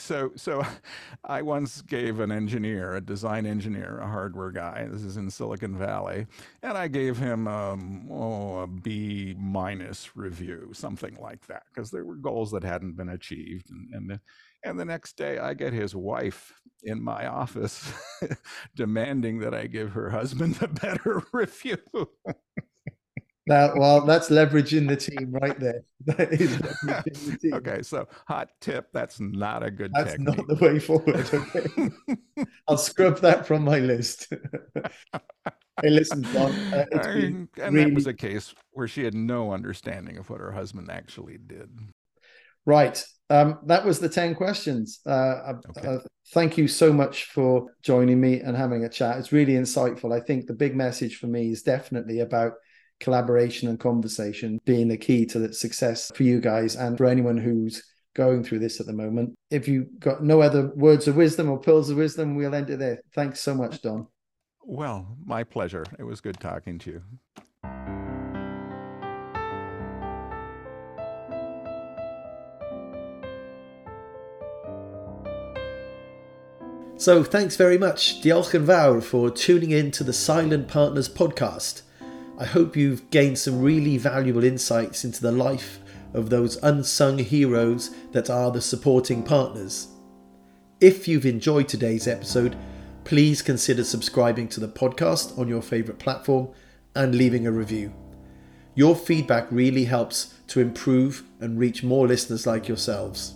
So, 0.00 0.32
so 0.36 0.64
I 1.24 1.42
once 1.42 1.82
gave 1.82 2.20
an 2.20 2.32
engineer, 2.32 2.94
a 2.96 3.00
design 3.00 3.46
engineer, 3.46 3.98
a 3.98 4.06
hardware 4.06 4.50
guy. 4.50 4.86
This 4.90 5.02
is 5.02 5.16
in 5.16 5.30
Silicon 5.30 5.76
Valley, 5.76 6.26
and 6.62 6.76
I 6.76 6.88
gave 6.88 7.18
him 7.18 7.46
um, 7.46 8.08
oh, 8.10 8.58
a 8.60 8.66
B 8.66 9.34
minus 9.38 10.16
review, 10.16 10.70
something 10.72 11.16
like 11.20 11.46
that, 11.46 11.64
because 11.72 11.90
there 11.90 12.04
were 12.04 12.16
goals 12.16 12.50
that 12.52 12.64
hadn't 12.64 12.96
been 12.96 13.10
achieved. 13.10 13.70
And 13.70 14.10
and 14.10 14.20
and 14.64 14.80
the 14.80 14.84
next 14.84 15.16
day, 15.16 15.38
I 15.38 15.54
get 15.54 15.72
his 15.72 15.94
wife 15.94 16.52
in 16.82 17.02
my 17.02 17.26
office 17.26 17.92
demanding 18.74 19.40
that 19.40 19.54
I 19.54 19.66
give 19.66 19.92
her 19.92 20.10
husband 20.10 20.58
a 20.62 20.68
better 20.68 21.22
review. 21.32 21.78
Now, 23.50 23.74
well, 23.74 24.06
that's 24.06 24.28
leveraging 24.30 24.86
the 24.86 24.94
team 24.94 25.32
right 25.32 25.58
there. 25.58 25.82
That 26.06 26.32
is 26.32 26.56
the 26.58 27.38
team. 27.42 27.54
okay, 27.54 27.82
so 27.82 28.08
hot 28.26 28.48
tip. 28.60 28.86
That's 28.94 29.20
not 29.20 29.62
a 29.62 29.70
good. 29.70 29.90
That's 29.92 30.12
technique. 30.12 30.36
not 30.36 30.46
the 30.46 30.54
way 30.54 30.78
forward. 30.78 31.28
Okay, 31.34 31.90
I'll 32.68 32.78
scrub 32.78 33.18
that 33.18 33.46
from 33.46 33.64
my 33.64 33.80
list. 33.80 34.32
hey, 35.82 35.90
listen, 35.90 36.22
Don. 36.32 36.52
Uh, 36.72 36.86
and 36.92 37.48
really... 37.58 37.84
that 37.84 37.94
was 37.94 38.06
a 38.06 38.14
case 38.14 38.54
where 38.70 38.88
she 38.88 39.04
had 39.04 39.14
no 39.14 39.52
understanding 39.52 40.16
of 40.16 40.30
what 40.30 40.40
her 40.40 40.52
husband 40.52 40.88
actually 40.90 41.36
did. 41.36 41.68
Right. 42.64 43.04
Um, 43.28 43.58
that 43.66 43.84
was 43.84 43.98
the 43.98 44.08
10 44.08 44.36
questions. 44.36 45.00
Uh, 45.04 45.54
okay. 45.76 45.86
uh, 45.86 45.98
thank 46.32 46.56
you 46.56 46.66
so 46.66 46.92
much 46.92 47.24
for 47.24 47.66
joining 47.82 48.20
me 48.20 48.40
and 48.40 48.56
having 48.56 48.84
a 48.84 48.88
chat. 48.88 49.18
It's 49.18 49.32
really 49.32 49.54
insightful. 49.54 50.16
I 50.16 50.20
think 50.20 50.46
the 50.46 50.54
big 50.54 50.74
message 50.74 51.18
for 51.18 51.26
me 51.26 51.50
is 51.50 51.62
definitely 51.62 52.20
about 52.20 52.54
collaboration 53.00 53.68
and 53.68 53.80
conversation 53.80 54.60
being 54.64 54.88
the 54.88 54.96
key 54.96 55.26
to 55.26 55.38
the 55.38 55.52
success 55.52 56.10
for 56.14 56.22
you 56.22 56.40
guys 56.40 56.76
and 56.76 56.96
for 56.96 57.06
anyone 57.06 57.38
who's 57.38 57.82
going 58.14 58.44
through 58.44 58.58
this 58.58 58.80
at 58.80 58.86
the 58.86 58.92
moment. 58.92 59.34
If 59.50 59.66
you've 59.66 59.98
got 59.98 60.22
no 60.22 60.42
other 60.42 60.70
words 60.74 61.08
of 61.08 61.16
wisdom 61.16 61.50
or 61.50 61.58
pearls 61.58 61.90
of 61.90 61.96
wisdom, 61.96 62.34
we'll 62.34 62.54
end 62.54 62.70
it 62.70 62.78
there. 62.78 63.00
Thanks 63.14 63.40
so 63.40 63.54
much, 63.54 63.82
Don. 63.82 64.06
Well, 64.62 65.16
my 65.24 65.44
pleasure. 65.44 65.84
It 65.98 66.04
was 66.04 66.20
good 66.20 66.38
talking 66.38 66.78
to 66.80 66.90
you. 66.90 67.02
So, 76.96 77.24
thanks 77.24 77.56
very 77.56 77.78
much, 77.78 78.20
Diolch 78.20 78.54
yn 78.54 78.66
fawr, 78.66 79.00
for 79.00 79.30
tuning 79.30 79.70
in 79.70 79.90
to 79.92 80.04
the 80.04 80.12
Silent 80.12 80.68
Partners 80.68 81.08
podcast. 81.08 81.80
I 82.40 82.46
hope 82.46 82.74
you've 82.74 83.10
gained 83.10 83.38
some 83.38 83.60
really 83.60 83.98
valuable 83.98 84.44
insights 84.44 85.04
into 85.04 85.20
the 85.20 85.30
life 85.30 85.78
of 86.14 86.30
those 86.30 86.56
unsung 86.62 87.18
heroes 87.18 87.90
that 88.12 88.30
are 88.30 88.50
the 88.50 88.62
supporting 88.62 89.22
partners. 89.22 89.88
If 90.80 91.06
you've 91.06 91.26
enjoyed 91.26 91.68
today's 91.68 92.08
episode, 92.08 92.56
please 93.04 93.42
consider 93.42 93.84
subscribing 93.84 94.48
to 94.48 94.60
the 94.60 94.68
podcast 94.68 95.38
on 95.38 95.48
your 95.48 95.60
favourite 95.60 95.98
platform 95.98 96.48
and 96.94 97.14
leaving 97.14 97.46
a 97.46 97.52
review. 97.52 97.92
Your 98.74 98.96
feedback 98.96 99.46
really 99.50 99.84
helps 99.84 100.32
to 100.46 100.60
improve 100.60 101.24
and 101.40 101.58
reach 101.58 101.82
more 101.82 102.08
listeners 102.08 102.46
like 102.46 102.68
yourselves. 102.68 103.34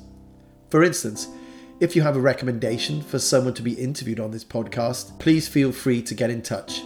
For 0.70 0.82
instance, 0.82 1.28
if 1.78 1.94
you 1.94 2.00
have 2.00 2.16
a 2.16 2.22
recommendation 2.22 3.02
for 3.02 3.18
someone 3.18 3.52
to 3.52 3.62
be 3.62 3.74
interviewed 3.74 4.18
on 4.18 4.30
this 4.30 4.44
podcast, 4.44 5.18
please 5.18 5.46
feel 5.46 5.72
free 5.72 6.00
to 6.00 6.14
get 6.14 6.30
in 6.30 6.40
touch. 6.40 6.80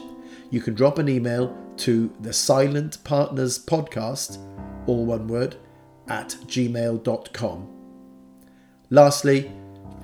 You 0.51 0.63
can 0.63 0.75
drop 0.75 0.99
an 0.99 1.11
email 1.11 1.55
to 1.79 2.11
the 2.21 2.33
Silent 2.33 3.05
Partners 3.05 3.59
Podcast, 3.59 4.39
all 4.87 5.05
one 5.05 5.29
word, 5.29 5.57
at 6.09 6.31
gmail.com. 6.47 7.69
Lastly, 8.89 9.53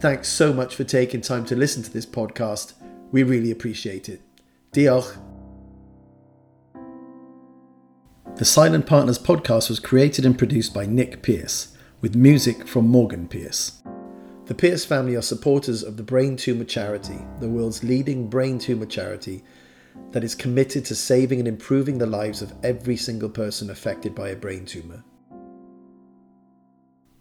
thanks 0.00 0.28
so 0.28 0.52
much 0.52 0.76
for 0.76 0.84
taking 0.84 1.22
time 1.22 1.46
to 1.46 1.56
listen 1.56 1.82
to 1.82 1.90
this 1.90 2.04
podcast. 2.04 2.74
We 3.10 3.22
really 3.22 3.50
appreciate 3.50 4.10
it. 4.10 4.20
Diolch. 4.72 5.16
The 8.36 8.44
Silent 8.44 8.84
Partners 8.84 9.18
podcast 9.18 9.70
was 9.70 9.80
created 9.80 10.26
and 10.26 10.36
produced 10.36 10.74
by 10.74 10.84
Nick 10.84 11.22
Pearce, 11.22 11.74
with 12.02 12.14
music 12.14 12.68
from 12.68 12.88
Morgan 12.88 13.28
Pearce. 13.28 13.80
The 14.44 14.54
Pearce 14.54 14.84
family 14.84 15.14
are 15.14 15.22
supporters 15.22 15.82
of 15.82 15.96
the 15.96 16.02
Brain 16.02 16.36
Tumor 16.36 16.64
Charity, 16.64 17.18
the 17.40 17.48
world's 17.48 17.82
leading 17.82 18.28
brain 18.28 18.58
tumor 18.58 18.84
charity 18.84 19.42
that 20.12 20.24
is 20.24 20.34
committed 20.34 20.84
to 20.84 20.94
saving 20.94 21.38
and 21.38 21.48
improving 21.48 21.98
the 21.98 22.06
lives 22.06 22.42
of 22.42 22.52
every 22.62 22.96
single 22.96 23.28
person 23.28 23.70
affected 23.70 24.14
by 24.14 24.28
a 24.28 24.36
brain 24.36 24.64
tumor. 24.64 25.02